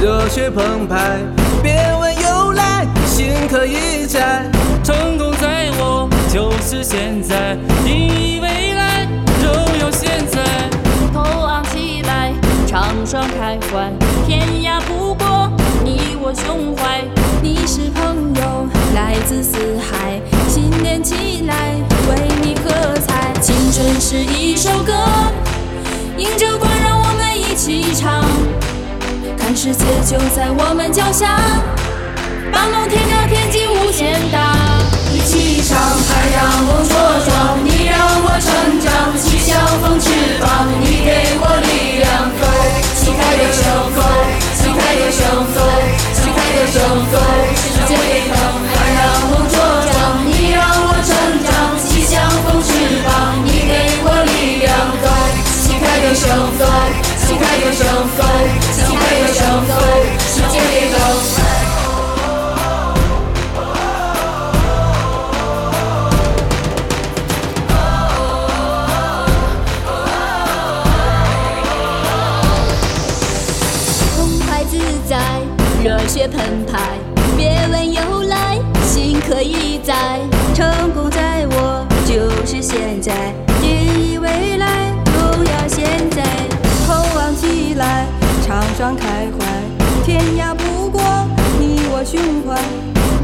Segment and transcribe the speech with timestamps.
[0.00, 1.18] 热血澎湃。
[1.62, 4.44] 别问由来，心可以摘。
[4.82, 7.56] 成功在我，就是现在。
[7.84, 9.06] 定义未来，
[9.42, 10.42] 荣耀现在。
[11.12, 12.32] 头昂起来，
[12.66, 13.92] 畅爽开怀。
[14.26, 15.50] 天涯不过
[15.84, 17.00] 你我胸怀。
[17.40, 20.20] 你是朋友，来自四海。
[20.48, 21.74] 新年起来，
[22.08, 23.32] 为你喝彩。
[23.40, 24.92] 青春是一首歌，
[26.16, 28.24] 迎着光，让我们一起唱。
[29.38, 31.38] 看世界就在我们脚下，
[32.52, 34.56] 把梦填到天际无限大。
[35.12, 35.76] 一起唱，
[36.08, 36.92] 太阳梦茁
[37.24, 38.50] 壮，你让我成
[38.80, 40.08] 长，起像风翅
[40.40, 42.42] 膀，你给我力量，飞，
[42.96, 44.00] 旗开得胜，飞，
[44.56, 45.20] 旗开得胜，
[45.52, 45.60] 飞，
[46.16, 46.80] 旗开得胜，
[47.12, 47.14] 飞，
[47.56, 48.34] 世界沸腾，
[48.72, 49.54] 太阳梦茁
[49.92, 51.12] 壮，你让我成
[51.44, 52.72] 长，起像风翅
[53.04, 55.04] 膀，你给我力量，飞，
[55.60, 56.64] 旗开得胜，飞，
[57.32, 58.22] 旗开得胜，飞，
[58.74, 59.72] 旗开得胜，飞，
[60.20, 60.96] 世界沸腾。
[74.14, 74.76] 澎湃自
[75.08, 75.16] 在，
[75.82, 76.98] 热血澎湃，
[88.82, 90.04] 畅爽开怀。
[90.04, 91.00] 天涯不过
[91.60, 92.60] 你我胸怀。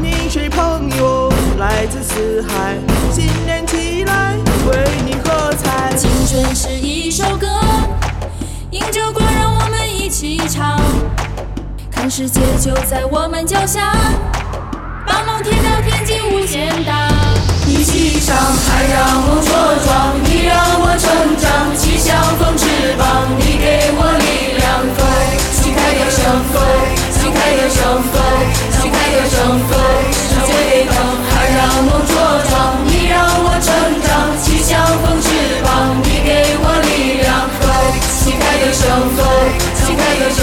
[0.01, 2.77] 你是朋友，来自四海。
[3.11, 4.37] 新年起来，
[4.71, 5.93] 为你喝彩。
[5.97, 7.45] 青春是一首歌，
[8.71, 10.79] 迎着光，让我们一起唱。
[11.91, 13.93] 看世界就在我们脚下，
[15.05, 17.09] 把梦填到天际无限大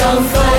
[0.06, 0.55] Con.